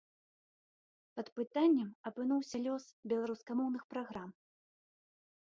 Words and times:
Пад 1.19 1.27
пытаннем 1.39 1.89
апынуўся 2.11 2.57
лёс 2.65 2.83
беларускамоўных 3.13 3.83
праграм. 3.93 4.29